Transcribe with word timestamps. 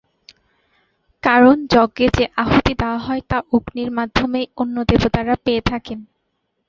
কারণ, 1.23 1.55
যজ্ঞে 1.65 2.07
যে 2.17 2.25
আহুতি 2.35 2.73
দেওয়া 2.73 2.99
হয় 2.99 3.21
তা 3.29 3.37
অগ্নির 3.51 3.89
মাধ্যমেই 3.91 4.47
অন্য 4.57 4.75
দেবতারা 4.83 5.35
পেয়ে 5.45 5.61
থাকেন। 5.61 5.99